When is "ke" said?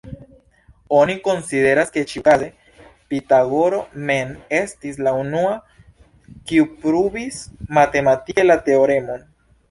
1.97-2.01